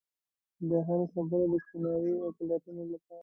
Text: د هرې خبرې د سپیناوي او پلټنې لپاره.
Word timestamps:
د 0.69 0.71
هرې 0.87 1.05
خبرې 1.13 1.45
د 1.51 1.53
سپیناوي 1.63 2.13
او 2.23 2.29
پلټنې 2.37 2.85
لپاره. 2.93 3.19